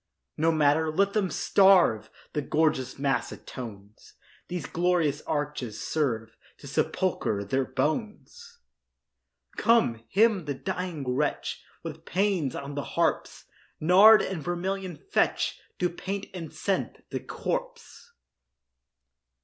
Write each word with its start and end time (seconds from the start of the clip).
No 0.35 0.51
matter—let 0.51 1.13
them 1.13 1.29
starve! 1.29 2.09
The 2.33 2.41
gorgeous 2.41 2.97
mass 2.97 3.31
atones; 3.31 4.15
These 4.47 4.65
glorious 4.65 5.21
arches 5.27 5.79
serve 5.79 6.35
To 6.57 6.65
sepulchre 6.65 7.43
their 7.43 7.65
bones. 7.65 8.57
Come, 9.57 10.03
hymn 10.09 10.45
the 10.45 10.55
dying 10.55 11.07
wretch 11.07 11.63
With 11.83 12.03
pæans 12.05 12.55
on 12.55 12.73
the 12.73 12.83
harps; 12.97 13.45
Nard 13.79 14.23
and 14.23 14.41
vermilion 14.41 14.97
fetch 14.97 15.59
To 15.77 15.87
paint 15.87 16.25
and 16.33 16.51
scent 16.51 17.05
the 17.11 17.19
corpse. 17.19 18.11